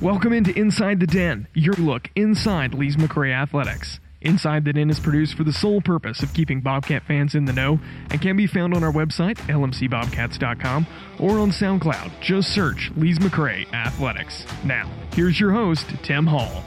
[0.00, 4.00] Welcome into Inside the Den, your look inside Lees McRae Athletics.
[4.22, 7.52] Inside the Den is produced for the sole purpose of keeping Bobcat fans in the
[7.52, 10.86] know and can be found on our website, lmcbobcats.com,
[11.18, 12.18] or on SoundCloud.
[12.22, 14.46] Just search Lees McRae Athletics.
[14.64, 16.64] Now, here's your host, Tim Hall.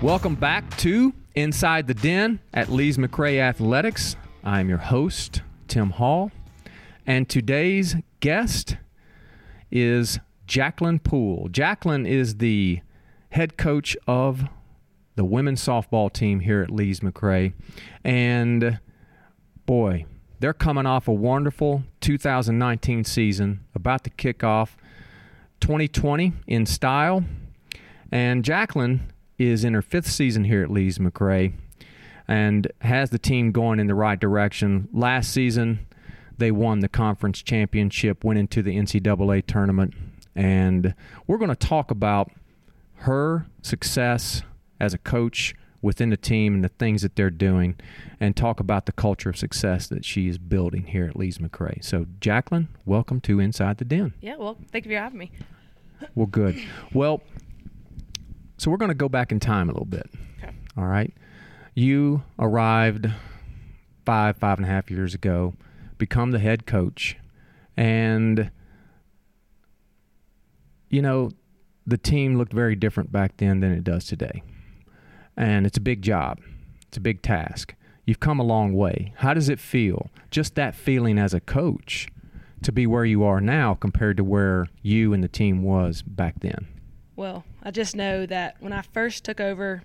[0.00, 4.16] Welcome back to Inside the Den at Lees McRae Athletics.
[4.42, 6.32] I'm your host, Tim Hall,
[7.06, 8.78] and today's guest
[9.70, 10.18] is
[10.50, 11.48] Jacqueline Poole.
[11.48, 12.80] Jacqueline is the
[13.28, 14.42] head coach of
[15.14, 17.52] the women's softball team here at Lees McRae.
[18.02, 18.80] And
[19.64, 20.06] boy,
[20.40, 24.76] they're coming off a wonderful 2019 season, about to kick off
[25.60, 27.22] 2020 in style.
[28.10, 31.52] And Jacqueline is in her fifth season here at Lees McRae
[32.26, 34.88] and has the team going in the right direction.
[34.92, 35.86] Last season,
[36.38, 39.94] they won the conference championship, went into the NCAA tournament,
[40.34, 40.94] and
[41.26, 42.30] we're going to talk about
[42.96, 44.42] her success
[44.78, 47.74] as a coach within the team and the things that they're doing
[48.20, 51.82] and talk about the culture of success that she is building here at Lees McRae.
[51.82, 54.12] So, Jacqueline, welcome to Inside the Den.
[54.20, 55.30] Yeah, well, thank you for having me.
[56.14, 56.62] Well, good.
[56.92, 57.22] Well,
[58.58, 60.10] so we're going to go back in time a little bit.
[60.38, 60.52] Okay.
[60.76, 61.14] All right.
[61.74, 63.10] You arrived
[64.04, 65.54] five, five and a half years ago,
[65.96, 67.16] become the head coach,
[67.76, 68.50] and,
[70.90, 71.30] you know,
[71.86, 74.42] the team looked very different back then than it does today
[75.40, 76.38] and it's a big job.
[76.88, 77.74] It's a big task.
[78.04, 79.14] You've come a long way.
[79.16, 80.10] How does it feel?
[80.30, 82.08] Just that feeling as a coach
[82.62, 86.40] to be where you are now compared to where you and the team was back
[86.40, 86.68] then.
[87.16, 89.82] Well, I just know that when I first took over,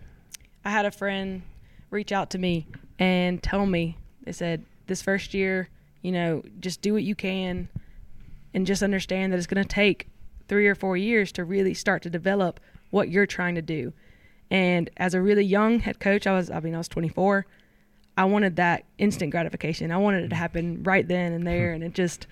[0.65, 1.43] I had a friend
[1.89, 2.67] reach out to me
[2.99, 5.69] and tell me, they said, this first year,
[6.01, 7.69] you know, just do what you can
[8.53, 10.07] and just understand that it's going to take
[10.47, 12.59] three or four years to really start to develop
[12.91, 13.93] what you're trying to do.
[14.51, 17.45] And as a really young head coach, I was, I mean, I was 24.
[18.17, 19.91] I wanted that instant gratification.
[19.91, 21.73] I wanted it to happen right then and there.
[21.73, 22.27] And it just,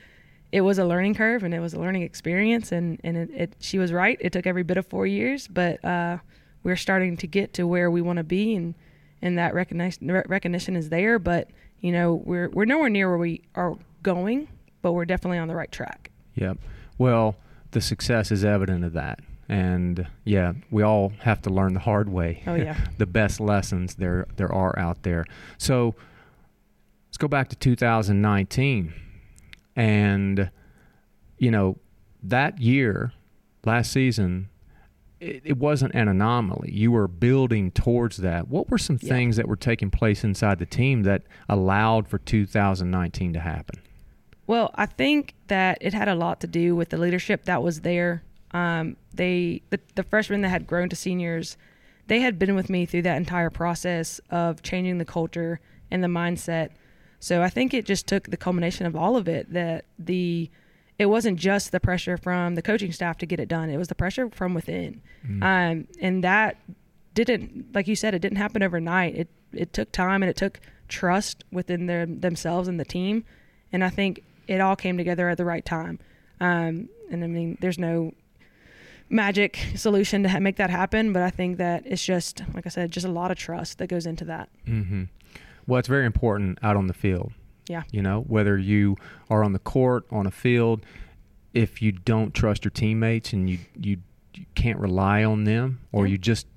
[0.52, 2.72] it was a learning curve and it was a learning experience.
[2.72, 4.18] And, and it, it she was right.
[4.22, 6.20] It took every bit of four years, but uh,
[6.64, 8.56] we're starting to get to where we want to be.
[8.56, 8.76] And,
[9.22, 11.20] and that recognition, recognition is there.
[11.20, 11.50] But,
[11.82, 14.48] you know, we're, we're nowhere near where we are going,
[14.82, 16.12] but we're definitely on the right track.
[16.36, 16.60] Yep.
[16.98, 17.36] Well,
[17.74, 19.20] the success is evident of that
[19.50, 22.42] and yeah, we all have to learn the hard way.
[22.48, 25.26] Oh yeah, the best lessons there there are out there.
[25.58, 25.96] So
[27.10, 28.94] let's go back to 2019,
[29.76, 30.50] and
[31.38, 31.78] you know
[32.24, 33.12] that year,
[33.66, 34.48] last season,
[35.20, 36.72] it, it wasn't an anomaly.
[36.72, 38.48] You were building towards that.
[38.48, 39.10] What were some Yeah.
[39.10, 43.82] things that were taking place inside the team that allowed for 2019 to happen?
[44.46, 47.82] Well, I think that it had a lot to do with the leadership that was
[47.82, 48.24] there.
[48.52, 51.58] Um, they the, the freshmen that had grown to seniors,
[52.08, 55.60] they had been with me through that entire process of changing the culture
[55.90, 56.70] and the mindset.
[57.20, 60.50] So I think it just took the culmination of all of it that the
[61.00, 63.70] it wasn't just the pressure from the coaching staff to get it done.
[63.70, 65.02] It was the pressure from within.
[65.44, 66.58] Um, and that
[67.14, 69.16] didn't like you said, it didn't happen overnight.
[69.16, 73.24] It it took time and it took trust within their themselves and the team.
[73.72, 76.00] And I think it all came together at the right time.
[76.40, 78.12] Um, and I mean, there's no
[79.10, 82.70] magic solution to ha- make that happen, but I think that it's just, like I
[82.70, 84.50] said, just a lot of trust that goes into that.
[84.68, 85.04] Mm-hmm.
[85.68, 87.32] Well, it's very important out on the field.
[87.68, 87.84] Yeah.
[87.92, 88.98] You know, whether you
[89.30, 90.86] are on the court, on a field,
[91.54, 93.98] if you don't trust your teammates and you you,
[94.34, 96.12] you can't rely on them, or Yeah.
[96.14, 96.48] you just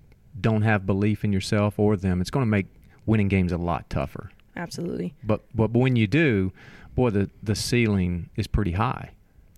[0.40, 2.66] don't have belief in yourself or them, it's going to make
[3.04, 4.30] winning games a lot tougher.
[4.56, 5.14] Absolutely.
[5.22, 6.52] But but when you do,
[6.96, 9.12] boy, the the ceiling is pretty high.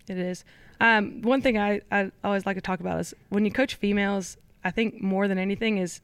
[0.06, 0.44] It is.
[0.81, 4.37] Um, one thing I, I always like to talk about is when you coach females,
[4.62, 6.00] I think more than anything is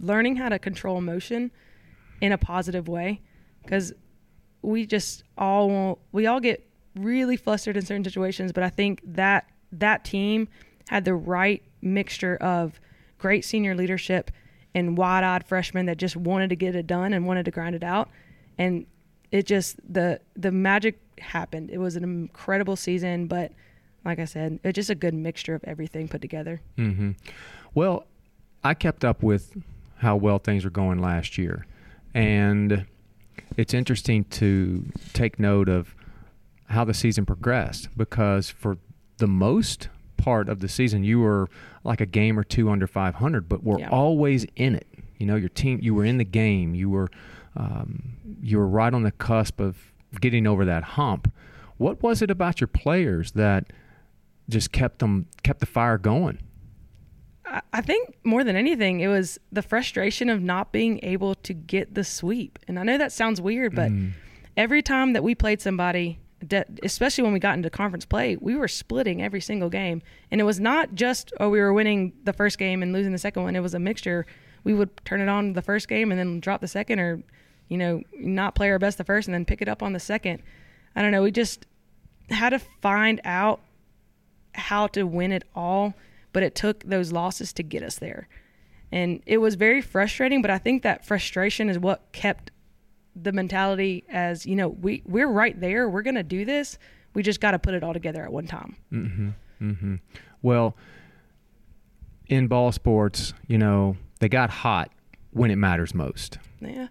[0.00, 1.50] learning how to control emotion
[2.20, 3.20] in a positive way
[3.62, 3.92] because
[4.62, 9.46] we just all we all get really flustered in certain situations but i think that
[9.70, 10.48] that team
[10.88, 12.80] had the right mixture of
[13.18, 14.30] great senior leadership
[14.74, 17.82] and wide-eyed freshmen that just wanted to get it done and wanted to grind it
[17.82, 18.08] out
[18.58, 18.86] and
[19.32, 23.50] it just the the magic happened it was an incredible season but
[24.04, 27.12] like i said it's just a good mixture of everything put together Mm-hmm.
[27.74, 28.06] Well,
[28.64, 29.54] I kept up with
[29.98, 31.66] how well things were going last year,
[32.14, 32.86] and
[33.56, 35.94] it's interesting to take note of
[36.68, 38.78] how the season progressed because for
[39.18, 41.48] the most part of the season you were
[41.84, 43.90] like a game or two under 500 but were Yeah.
[43.90, 44.86] always in it
[45.18, 47.08] you know your team you were in the game you were
[47.56, 49.76] um, you were right on the cusp of
[50.20, 51.32] getting over that hump
[51.78, 53.72] what was it about your players that
[54.48, 56.38] just kept them kept the fire going
[57.44, 61.54] I- I think more than anything, it was the frustration of not being able to
[61.54, 62.58] get the sweep.
[62.66, 63.92] And I know that sounds weird, but
[64.56, 66.18] every time that we played somebody,
[66.82, 70.02] especially when we got into conference play, we were splitting every single game.
[70.32, 73.18] And it was not just, oh, we were winning the first game and losing the
[73.18, 73.54] second one.
[73.54, 74.26] It was a mixture.
[74.64, 77.22] We would turn it on the first game and then drop the second, or,
[77.68, 80.00] you know, not play our best the first and then pick it up on the
[80.00, 80.42] second.
[80.94, 81.22] I don't know.
[81.22, 81.66] We just
[82.30, 83.60] had to find out
[84.54, 85.94] how to win it all,
[86.32, 88.28] but it took those losses to get us there.
[88.92, 92.50] And it was very frustrating, but I think that frustration is what kept
[93.14, 96.78] the mentality as, you know, we we're right there, we're going to do this.
[97.14, 98.76] We just got to put it all together at one time.
[98.92, 99.28] Mm-hmm.
[99.62, 99.94] Mm-hmm.
[100.42, 100.76] Well,
[102.26, 104.90] in ball sports, you know, they got hot
[105.30, 106.38] when it matters most.
[106.60, 106.88] Yeah.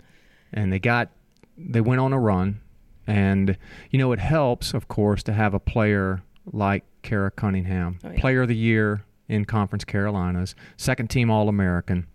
[0.56, 1.10] And they got
[1.58, 2.62] they went on a run.
[3.08, 3.56] And
[3.92, 8.20] you know it helps of course to have a player like Kara Cunningham Oh, yeah.
[8.20, 12.08] player of the year in conference Carolinas second team all-american.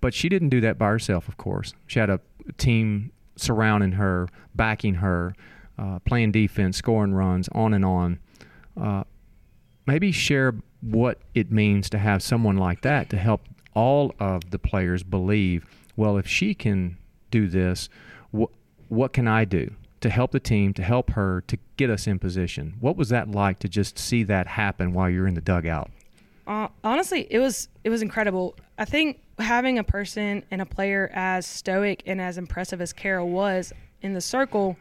[0.00, 1.74] But she didn't do that by herself of course.
[1.88, 2.20] She had a
[2.56, 5.34] team surrounding her backing her
[5.76, 8.18] uh, playing defense scoring runs on and on.
[8.80, 9.02] Uh,
[9.86, 13.42] maybe share what it means to have someone like that to help
[13.74, 16.96] all of the players believe well if she can
[17.30, 17.88] do this
[18.30, 18.50] what
[18.88, 22.18] what can I do to help the team to help her to get us in
[22.18, 25.90] position what was that like to just see that happen while you're in the dugout
[26.46, 28.56] Uh, honestly, it was it was incredible.
[28.78, 33.28] I think having a person and a player as stoic and as impressive as Carol
[33.28, 34.76] was in the circle,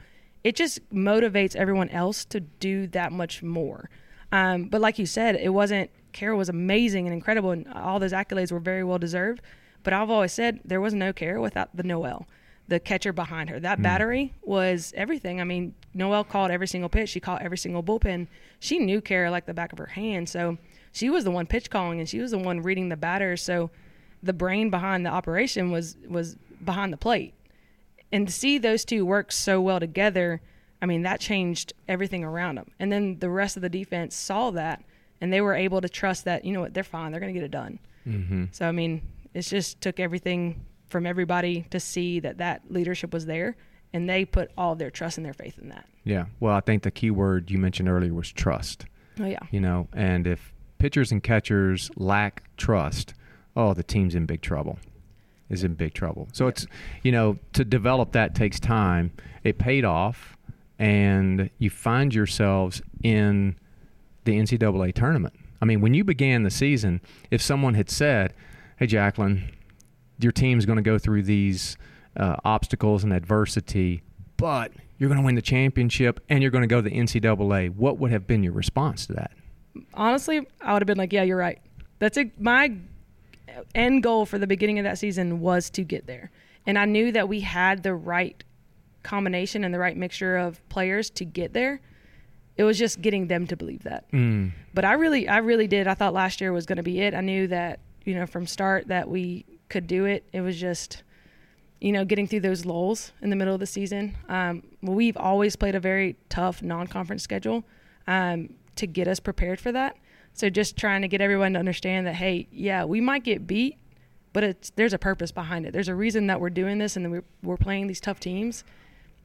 [0.46, 3.90] it just motivates everyone else to do that much more.
[4.32, 5.90] Um, but like you said, it wasn't.
[6.14, 9.42] Carol was amazing and incredible, and all those accolades were very well deserved.
[9.84, 12.28] But I've always said there was no Carol without the Noel,
[12.68, 13.60] the catcher behind her.
[13.60, 15.40] That battery was everything.
[15.40, 17.10] I mean, Noel called every single pitch.
[17.10, 18.28] She called every single bullpen.
[18.60, 20.28] She knew Kara like the back of her hand.
[20.28, 20.58] So
[20.92, 23.42] she was the one pitch calling, and she was the one reading the batters.
[23.42, 23.70] So
[24.22, 27.34] the brain behind the operation was was behind the plate
[28.12, 30.42] and to see those two work so well together,
[30.82, 32.72] I mean, that changed everything around them.
[32.80, 34.84] And then the rest of the defense saw that,
[35.20, 37.40] and they were able to trust that, you know what, they're fine, they're going to
[37.40, 37.80] get it done.
[38.08, 38.46] mm-hmm.
[38.52, 39.02] So, I mean,
[39.34, 43.56] it just took everything from everybody to see that that leadership was there,
[43.94, 45.86] and they put all their trust and their faith in that.
[46.04, 46.26] yeah.
[46.40, 48.86] Well I think the key word you mentioned earlier was trust.
[49.20, 49.40] Oh, yeah.
[49.52, 53.16] you know and if pitchers and catchers lack trust
[53.56, 54.78] oh the team's in big trouble.
[55.50, 56.28] Is in big trouble.
[56.34, 56.68] So it's
[57.04, 59.12] you know to develop that takes time.
[59.44, 60.36] It paid off
[60.78, 63.56] and you find yourselves in
[64.26, 65.34] the ncaa tournament.
[65.62, 67.02] I mean when you began the season
[67.32, 68.34] if someone had said
[68.78, 69.52] hey jacqueline
[70.20, 71.78] your team's going to go through these
[72.16, 74.02] uh, obstacles and adversity
[74.38, 77.76] but you're going to win the championship and you're going to go to the ncaa
[77.76, 79.32] what would have been your response to that
[79.94, 81.60] honestly, I would have been like, yeah, you're right.
[82.00, 82.74] That's a, my
[83.74, 86.32] end goal for the beginning of that season was to get there.
[86.66, 88.44] And I knew that we had the right
[89.04, 91.82] combination and the right mixture of players to get there.
[92.58, 94.12] It was just getting them to believe that.
[94.12, 94.52] Mm.
[94.74, 95.88] But I really, I really did.
[95.88, 97.14] I thought last year was going to be it.
[97.14, 100.28] I knew that, you know, from start that we could do it.
[100.34, 101.04] It was just,
[101.80, 104.18] you know, getting through those lulls in the middle of the season.
[104.30, 107.64] Um, we've always played a very tough non-conference schedule
[108.08, 109.96] um, to get us prepared for that.
[110.34, 113.78] So just trying to get everyone to understand that, hey, yeah, we might get beat,
[114.34, 115.74] but it's there's a purpose behind it.
[115.74, 118.64] There's a reason that we're doing this and we're, we're playing these tough teams.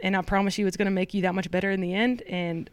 [0.01, 2.23] And I promise you, it's going to make you that much better in the end.
[2.23, 2.69] And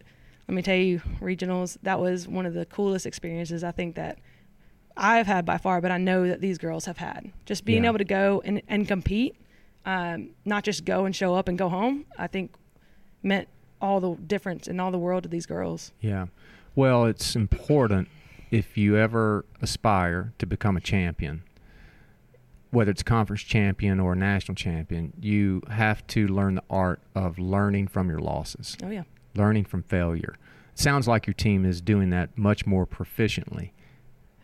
[0.47, 4.17] let me tell you, regionals, that was one of the coolest experiences I think that
[4.99, 7.31] I've had by far, but I know that these girls have had.
[7.45, 7.89] Just being Yeah.
[7.89, 9.35] able to go and, and compete,
[9.85, 12.51] um, not just go and show up and go home, I think
[13.23, 13.47] meant
[13.81, 15.93] all the difference in all the world to these girls.
[16.01, 16.27] Yeah.
[16.75, 18.09] Well, it's important
[18.51, 21.43] if you ever aspire to become a champion,
[22.71, 27.87] whether it's conference champion or national champion, you have to learn the art of learning
[27.87, 29.03] from your losses, Oh, yeah.
[29.35, 30.35] learning from failure.
[30.75, 33.71] sounds like your team is doing that much more proficiently.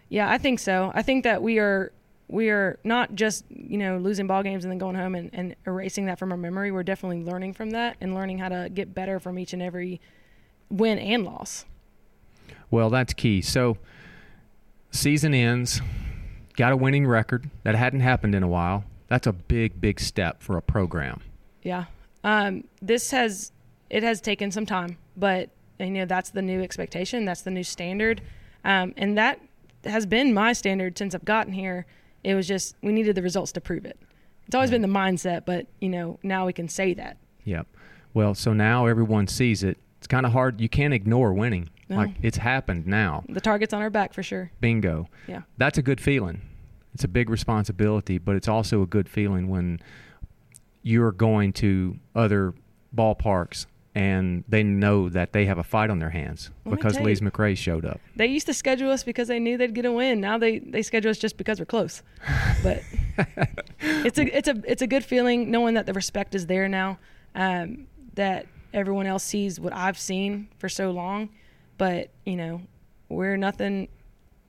[0.09, 0.91] Yeah, I think so.
[0.93, 1.91] I think that we are
[2.27, 5.55] we are not just you know losing ball games and then going home and, and
[5.65, 6.71] erasing that from our memory.
[6.71, 10.01] We're definitely learning from that and learning how to get better from each and every
[10.69, 11.65] win and loss.
[12.71, 13.41] Well, that's key.
[13.41, 13.77] So,
[14.91, 15.81] season ends,
[16.55, 17.50] got a winning record.
[17.63, 18.83] That hadn't happened in a while.
[19.07, 21.21] That's a big, big step for a program.
[21.62, 21.85] Yeah.
[22.24, 23.51] Um, this has
[23.89, 27.25] it has taken some time, but you know that's the new expectation.
[27.25, 28.21] That's the new standard,
[28.63, 29.39] um, and that
[29.85, 31.85] has been my standard since I've gotten here.
[32.23, 33.99] It was just we needed the results to prove it.
[34.47, 37.17] It's always been the mindset, but you know now we can say that.
[37.45, 37.67] Yep.
[38.13, 39.77] Well, so now everyone sees it.
[39.97, 40.61] It's kind of hard.
[40.61, 41.69] You can't ignore winning.
[41.89, 41.97] No.
[41.97, 43.23] Like it's happened now.
[43.29, 44.51] The target's on our back for sure.
[44.59, 45.07] Bingo.
[45.27, 45.41] Yeah.
[45.57, 46.41] That's a good feeling.
[46.93, 49.81] It's a big responsibility, but it's also a good feeling when
[50.81, 52.53] you're going to other
[52.95, 53.65] ballparks
[53.95, 57.21] and they know that they have a fight on their hands Let because Lees.
[57.21, 58.01] McRae showed up.
[58.17, 60.19] They used to schedule us because they knew they'd get a win.
[60.19, 62.03] Now they, they schedule us just because we're close.
[62.61, 62.81] But
[63.79, 66.97] it's a it's a it's a good feeling knowing that the respect is there now.
[67.33, 71.29] Um, that everyone else sees what I've seen for so long.
[71.77, 72.61] But you know,
[73.07, 73.87] we're nothing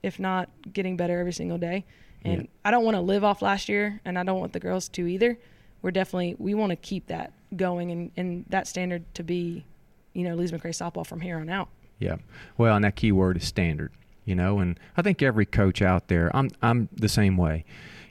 [0.03, 1.85] if not getting better every single day.
[2.25, 2.47] And Yeah.
[2.65, 5.07] I don't want to live off last year, and I don't want the girls to
[5.07, 5.37] either.
[5.81, 9.65] We're definitely we want to keep that going and, and that standard to be,
[10.13, 11.69] you know, Lees McRae softball from here on out.
[11.99, 12.17] Yeah.
[12.57, 13.91] Well, and that key word is standard,
[14.25, 17.65] you know, and I think every coach out there, I'm I'm the same way.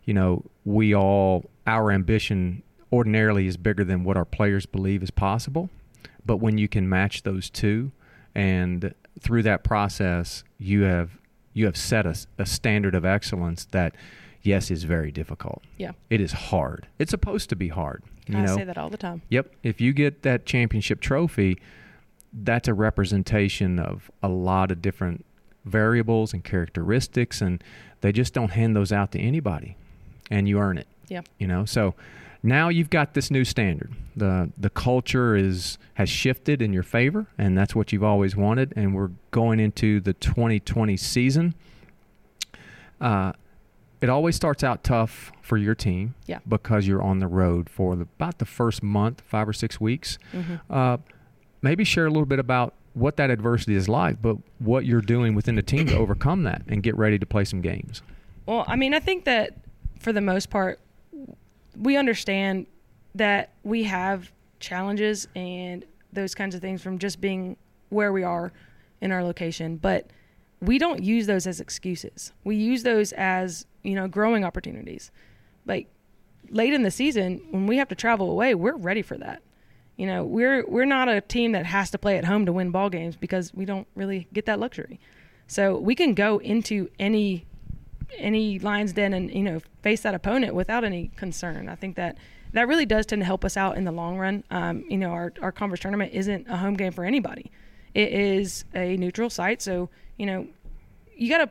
[0.04, 2.62] You know, we all our ambition
[2.92, 5.70] ordinarily is bigger than what our players believe is possible,
[6.24, 7.92] but when you can match those two
[8.34, 11.18] and through that process you have
[11.54, 13.94] you have set a, a standard of excellence that
[14.42, 15.62] yes is very difficult.
[15.78, 15.92] Yeah.
[16.10, 16.86] It is hard.
[16.98, 18.02] It's supposed to be hard.
[18.26, 19.22] You I know, say that all the time.
[19.28, 19.52] Yep.
[19.62, 21.58] If you get that championship trophy,
[22.32, 25.24] that's a representation of a lot of different
[25.64, 27.62] variables and characteristics, and
[28.00, 29.76] they just don't hand those out to anybody,
[30.30, 30.86] and you earn it.
[31.08, 31.22] Yeah.
[31.38, 31.94] You know, so
[32.42, 33.92] now you've got this new standard.
[34.14, 38.72] the The culture is has shifted in your favor, and that's what you've always wanted.
[38.76, 41.54] And we're going into the 2020 season.
[43.00, 43.32] Uh,
[44.00, 46.40] it always starts out tough for your team Yeah.
[46.48, 50.18] because you're on the road for the, about the first month, five or six weeks.
[50.32, 50.98] hmm Uh,
[51.62, 55.34] maybe share a little bit about what that adversity is like, but what you're doing
[55.34, 58.02] within the team to overcome that and get ready to play some games.
[58.46, 59.54] Well, I mean, I think that
[59.98, 60.78] for the most part,
[61.76, 62.66] we understand
[63.14, 67.56] that we have challenges and those kinds of things from just being
[67.88, 68.52] where we are
[69.00, 70.06] in our location, but
[70.66, 72.32] we don't use those as excuses.
[72.44, 75.10] We use those as, you know, growing opportunities.
[75.64, 75.88] Like
[76.50, 79.42] late in the season, when we have to travel away, we're ready for that.
[79.96, 82.70] You know, we're we're not a team that has to play at home to win
[82.70, 85.00] ball games because we don't really get that luxury.
[85.46, 87.46] So we can go into any
[88.18, 91.68] any Lions Den and you know face that opponent without any concern.
[91.68, 92.18] I think that
[92.52, 94.44] that really does tend to help us out in the long run.
[94.50, 97.50] Um, you know, our our conference tournament isn't a home game for anybody.
[97.94, 100.46] It is a neutral site, so you know
[101.16, 101.50] you got to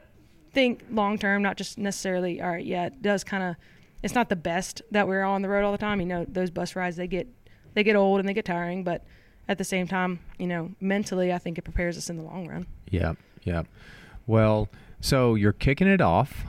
[0.54, 2.42] think long term, not just necessarily.
[2.42, 3.56] All right, yeah, it does kind of.
[4.04, 6.00] It's not the best that we're on the road all the time.
[6.00, 7.28] You know, those bus rides they get
[7.74, 9.04] they get old and they get tiring, but
[9.48, 12.48] at the same time, you know, mentally, I think it prepares us in the long
[12.48, 12.66] run.
[12.90, 13.14] Yeah.
[13.44, 13.64] Yeah.
[14.28, 14.70] Well,
[15.02, 16.46] so you're kicking it off,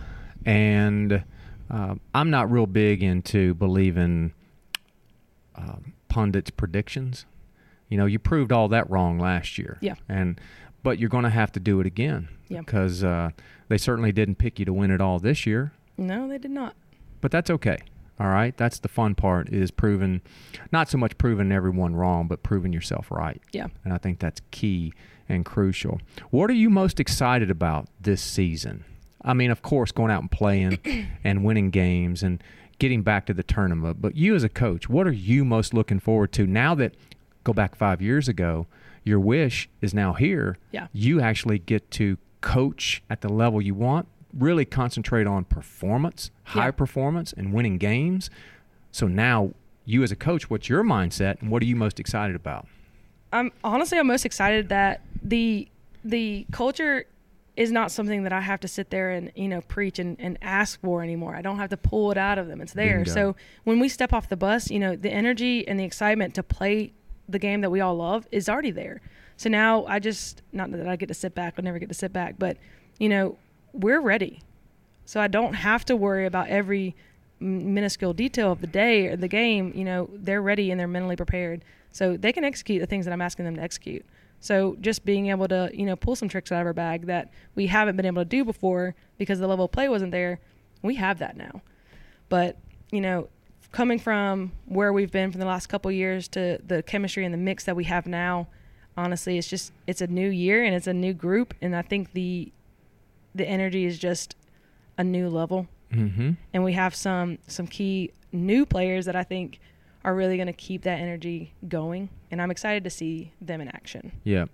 [0.46, 1.24] and
[1.70, 4.32] uh, I'm not real big into believing
[5.54, 5.76] uh,
[6.08, 7.26] pundits' predictions.
[7.88, 9.78] You know, you proved all that wrong last year.
[9.80, 9.94] Yeah.
[10.08, 10.40] And
[10.86, 12.28] but you're going to have to do it again.
[12.48, 12.60] Yeah.
[12.60, 13.30] Because uh,
[13.66, 15.72] they certainly didn't pick you to win it all this year.
[15.98, 16.76] No, they did not.
[17.20, 17.78] but that's okay.
[18.20, 20.20] All right, that's the fun part is proving,
[20.70, 23.42] not so much proving everyone wrong, but proving yourself right.
[23.50, 23.66] Yeah.
[23.82, 24.92] And I think that's key
[25.28, 26.00] and crucial.
[26.30, 28.84] What are you most excited about this season?
[29.22, 30.78] I mean, of course, going out and playing
[31.24, 32.40] and winning games and
[32.78, 34.00] getting back to the tournament.
[34.00, 36.94] But you as a coach, what are you most looking forward to now that
[37.42, 38.68] go back five years ago,
[39.06, 40.58] your wish is now here.
[40.72, 40.88] Yeah.
[40.92, 46.66] You actually get to coach at the level you want, really concentrate on performance, high
[46.66, 46.70] Yeah.
[46.72, 48.28] performance, and winning games.
[48.90, 49.52] So now,
[49.84, 52.66] you as a coach, what's your mindset and what are you most excited about?
[53.32, 55.68] I'm honestly I'm most excited that the
[56.04, 57.04] the culture
[57.56, 60.38] is not something that I have to sit there and you know preach and, and
[60.42, 61.34] ask for anymore.
[61.34, 62.60] I don't have to pull it out of them.
[62.60, 62.96] It's there.
[62.98, 63.10] Bingo.
[63.10, 66.42] So when we step off the bus, you know the energy and the excitement to
[66.42, 66.92] play
[67.28, 69.00] the game that we all love is already there.
[69.36, 71.54] So now I just not that I get to sit back.
[71.58, 72.56] I never get to sit back, but
[72.98, 73.38] you know
[73.72, 74.40] we're ready.
[75.04, 76.96] So I don't have to worry about every
[77.38, 79.72] minuscule detail of the day or the game.
[79.74, 83.12] You know they're ready and they're mentally prepared, so they can execute the things that
[83.12, 84.04] I'm asking them to execute.
[84.40, 87.30] So just being able to, you know, pull some tricks out of our bag that
[87.54, 90.40] we haven't been able to do before because the level of play wasn't there,
[90.82, 91.62] we have that now.
[92.28, 92.56] But,
[92.90, 93.28] you know,
[93.72, 97.38] coming from where we've been for the last couple years to the chemistry and the
[97.38, 98.48] mix that we have now,
[98.96, 102.12] honestly, it's just it's a new year and it's a new group and I think
[102.12, 102.52] the
[103.34, 104.34] the energy is just
[104.98, 106.32] a new level Mm-hmm.
[106.52, 109.60] and we have some some key new players that I think
[110.04, 113.68] are really going to keep that energy going and I'm excited to see them in
[113.68, 114.10] action.
[114.24, 114.46] Yeah.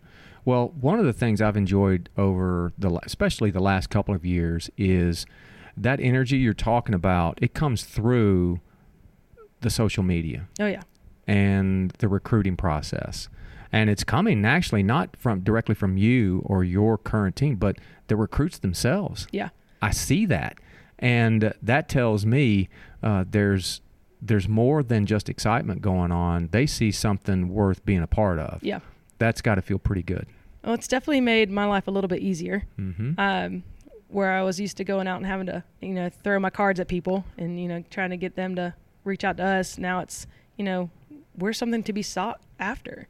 [0.44, 4.70] Well, one of the things I've enjoyed over the, especially the last couple of years,
[4.76, 5.24] is
[5.76, 7.38] that energy you're talking about.
[7.40, 8.60] It comes through
[9.62, 10.82] the social media Oh yeah.
[11.26, 13.28] and the recruiting process,
[13.72, 17.76] and it's coming actually not from directly from you or your current team, but
[18.08, 19.26] the recruits themselves.
[19.32, 19.48] Yeah.
[19.80, 20.58] I see that,
[20.98, 22.68] and that tells me
[23.02, 23.80] uh, there's
[24.20, 26.48] there's more than just excitement going on.
[26.52, 28.62] They see something worth being a part of.
[28.62, 28.78] Yeah.
[29.18, 30.26] That's got to feel pretty good.
[30.62, 32.64] Well, it's definitely made my life a little bit easier.
[32.78, 33.18] Mm-hmm.
[33.18, 33.64] Um,
[34.08, 36.78] where I was used to going out and having to, you know, throw my cards
[36.78, 39.78] at people and, you know, trying to get them to reach out to us.
[39.78, 40.90] Now it's, you know,
[41.36, 43.08] we're something to be sought after.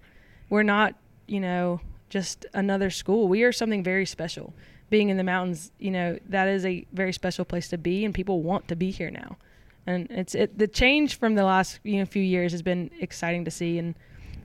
[0.49, 0.95] We're not,
[1.27, 3.29] you know, just another school.
[3.29, 4.53] We are something very special.
[4.91, 8.15] Being in the mountains, you know, that is a very special place to be, and
[8.15, 9.39] people want to be here now.
[9.87, 13.45] And it's it the change from the last you know few years has been exciting
[13.47, 13.95] to see, and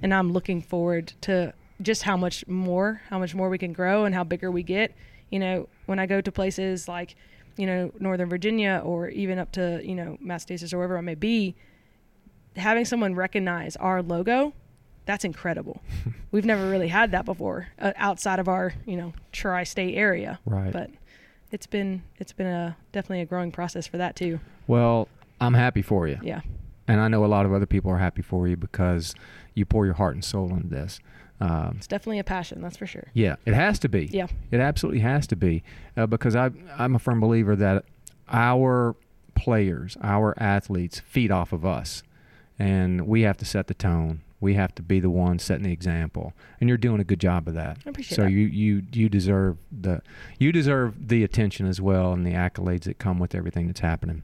[0.01, 4.05] and I'm looking forward to just how much more, how much more we can grow,
[4.05, 4.95] and how bigger we get.
[5.29, 7.15] You know, when I go to places like,
[7.57, 11.15] you know, Northern Virginia or even up to you know Massachusetts or wherever I may
[11.15, 11.55] be,
[12.55, 14.53] having someone recognize our logo
[15.07, 15.81] that's incredible.
[16.31, 20.39] We've never really had that before uh, outside of our, you know, tri-state area.
[20.45, 20.71] Right.
[20.71, 20.91] But
[21.49, 24.39] it's been it's been a definitely a growing process for that too.
[24.67, 25.07] Well,
[25.41, 26.19] I'm happy for you.
[26.21, 26.41] Yeah.
[26.89, 29.15] And I know a lot of other people are happy for you because
[29.55, 30.99] you pour your heart and soul into this.
[31.39, 33.07] Um, It's definitely a passion, that's for sure.
[33.13, 34.05] yeah, it has to be.
[34.07, 34.27] Yeah.
[34.51, 35.63] It absolutely has to be
[35.95, 37.85] uh, because I, I'm a firm believer that
[38.29, 38.95] our
[39.35, 42.03] players, our athletes, feed off of us,
[42.57, 44.21] and we have to set the tone.
[44.39, 47.47] We have to be the ones setting the example, and you're doing a good job
[47.47, 47.77] of that.
[47.85, 48.31] I appreciate so that.
[48.31, 50.01] you you you deserve the
[50.39, 54.21] you deserve the attention as well and the accolades that come with everything that's happening.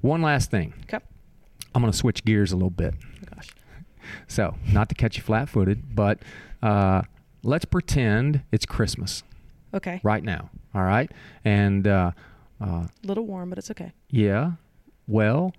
[0.00, 0.74] One last thing.
[0.84, 1.04] Okay.
[1.74, 2.94] I'm going to switch gears a little bit.
[3.00, 3.48] Oh, gosh.
[4.26, 6.18] So, not to catch you flat footed, but
[6.62, 7.02] uh,
[7.42, 9.22] let's pretend it's Christmas
[9.74, 10.00] Okay.
[10.02, 10.50] right now.
[10.74, 11.10] All right.
[11.44, 12.12] And uh,
[12.60, 13.92] uh, A little warm, but it's okay.
[14.10, 14.52] yeah,
[15.06, 15.54] well,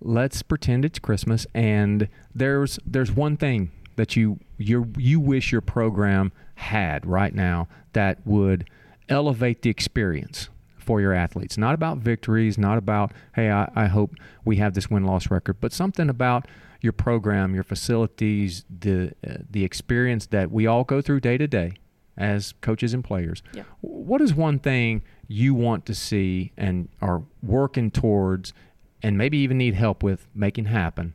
[0.00, 5.60] let's pretend it's Christmas, and there's there's one thing that you you you wish your
[5.60, 8.68] program had right now that would
[9.08, 10.48] elevate the experience
[10.90, 11.56] for your athletes.
[11.56, 15.60] Not about victories, not about hey, I, I hope we have this win loss record,
[15.60, 16.48] but something about
[16.80, 21.46] your program, your facilities, the uh, the experience that we all go through day to
[21.46, 21.74] day
[22.16, 23.40] as coaches and players.
[23.54, 23.62] Yeah.
[23.82, 28.52] What is one thing you want to see and are working towards,
[29.00, 31.14] and maybe even need help with making happen,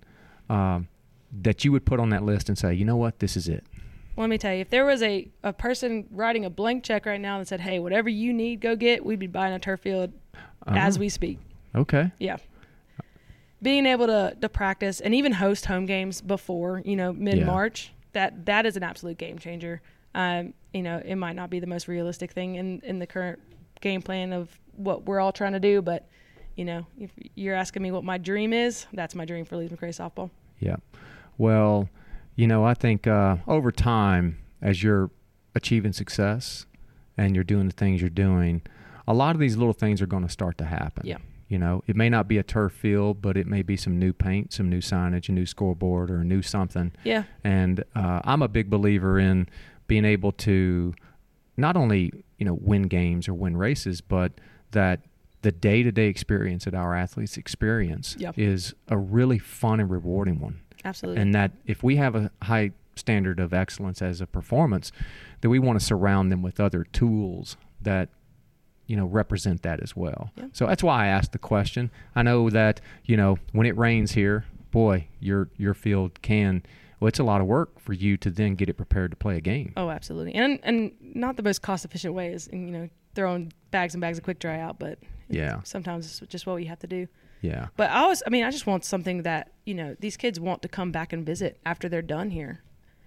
[0.49, 0.87] um,
[1.41, 3.65] that you would put on that list and say, you know what, this is it.
[4.17, 7.19] Let me tell you, if there was a, a person writing a blank check right
[7.19, 10.13] now that said, "Hey, whatever you need, go get," we'd be buying a turf field
[10.67, 10.99] as Uh-huh.
[11.01, 11.39] we speak.
[11.75, 12.11] Okay.
[12.19, 12.37] Yeah.
[13.61, 17.91] Being able to, to practice and even host home games before, you know, mid March,
[18.13, 19.81] that that is an absolute game changer.
[20.13, 23.39] Um, you know, it might not be the most realistic thing in, in the current
[23.81, 26.07] game plan of what we're all trying to do, but
[26.55, 29.71] you know, if you're asking me what my dream is, that's my dream for Lees
[29.71, 30.29] McRae softball.
[30.59, 30.77] Yeah.
[31.37, 31.89] Well,
[32.35, 35.09] you know, I think uh, over time, as you're
[35.53, 36.65] achieving success
[37.17, 38.61] and you're doing the things you're doing,
[39.07, 41.05] a lot of these little things are going to start to happen.
[41.05, 41.17] Yeah.
[41.47, 44.13] You know, it may not be a turf field, but it may be some new
[44.13, 46.91] paint, some new signage, a new scoreboard, or a new something.
[47.03, 47.23] Yeah.
[47.43, 49.47] And uh, I'm a big believer in
[49.87, 50.95] being able to
[51.55, 54.33] not only you know win games or win races, but
[54.71, 55.01] that
[55.43, 58.31] the day-to-day experience that our athletes experience Yeah.
[58.35, 60.61] is a really fun and rewarding one.
[60.85, 61.21] Absolutely.
[61.21, 64.91] And that if we have a high standard of excellence as a performance,
[65.41, 68.09] that we want to surround them with other tools that
[68.87, 70.31] you know represent that as well.
[70.37, 70.45] Yeah.
[70.53, 71.91] So that's why I asked the question.
[72.15, 76.63] I know that you know when it rains here, boy, your your field can.
[76.99, 79.35] Well, it's a lot of work for you to then get it prepared to play
[79.35, 79.73] a game.
[79.75, 83.93] Oh, absolutely, and and not the most cost efficient way is you know throwing bags
[83.95, 85.61] and bags of quick dry out, but Yeah.
[85.63, 87.07] sometimes it's just what we have to do.
[87.41, 87.67] Yeah.
[87.77, 90.61] But I always, I mean, I just want something that you know these kids want
[90.63, 92.61] to come back and visit after they're done here.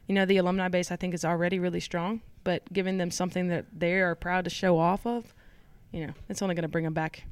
[0.07, 3.49] You know, the alumni base I think is already really strong, but giving them something
[3.49, 5.35] that they are proud to show off of,
[5.93, 7.25] you know, it's only going to bring them back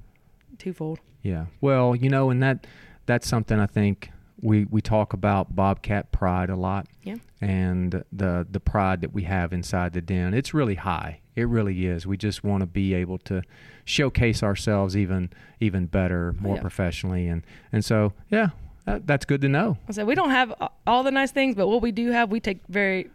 [0.59, 1.01] twofold.
[1.23, 1.47] Yeah.
[1.61, 2.67] Well, you know, and that
[3.07, 6.87] that's something I think we we talk about Bobcat pride a lot.
[7.03, 7.17] Yeah.
[7.41, 11.21] And the the pride that we have inside the den, it's really high.
[11.35, 12.07] It really is.
[12.07, 13.43] We just want to be able to
[13.85, 16.63] showcase ourselves even even better, more Yeah.
[16.63, 18.51] professionally, and and so yeah,
[18.85, 19.79] that, that's good to know.
[19.89, 20.55] I said we don't have
[20.87, 23.11] all the nice things, but what we do have, we take very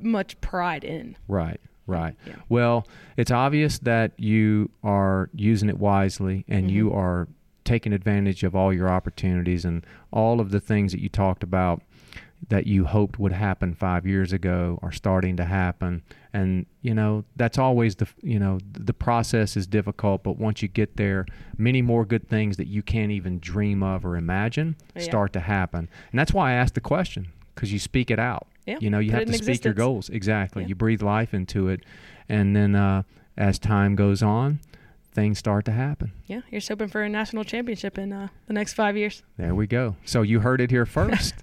[0.00, 1.16] much pride in.
[1.26, 1.60] Right.
[1.86, 2.14] Right.
[2.26, 2.34] Yeah.
[2.50, 6.98] Well, it's obvious that you are using it wisely and you mm-hmm.
[6.98, 7.28] are
[7.68, 11.82] taking advantage of all your opportunities and all of the things that you talked about
[12.48, 16.02] that you hoped would happen 5 years ago are starting to happen.
[16.32, 20.68] And you know that's always the you know the process is difficult but once you
[20.68, 21.26] get there
[21.56, 25.02] many more good things that you can't even dream of or imagine Yeah.
[25.02, 25.88] start to happen.
[26.10, 28.46] And that's why I asked the question because you speak it out.
[28.66, 30.08] Yeah, you know you put have to speak your goals.
[30.08, 30.62] Exactly.
[30.62, 30.68] Yeah.
[30.68, 31.80] you breathe life into it.
[32.28, 33.02] And then uh,
[33.36, 34.60] as time goes on
[35.18, 36.12] things start to happen.
[36.26, 39.22] Yeah, you're hoping for a national championship in uh, the next five years.
[39.36, 39.96] There we go.
[40.04, 41.34] So you heard it here first.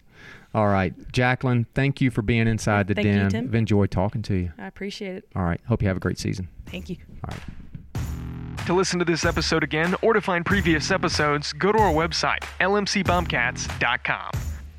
[0.53, 3.29] All right, Jacqueline, thank you for being inside the Thank you, den.
[3.29, 3.45] Tim.
[3.45, 4.53] I've enjoyed talking to you.
[4.57, 5.27] I appreciate it.
[5.35, 6.47] All right, hope you have a great season.
[6.67, 6.95] Thank you.
[7.27, 8.65] All right.
[8.65, 12.39] To listen to this episode again or to find previous episodes, go to our website,
[12.61, 14.31] lmcbobcats.com,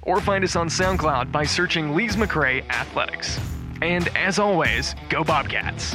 [0.02, 3.38] or find us on SoundCloud by searching Lees McRae Athletics.
[3.82, 5.94] And as always, go Bobcats!